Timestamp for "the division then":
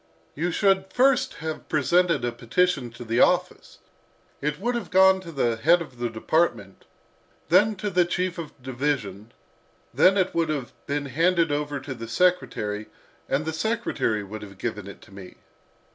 8.57-10.17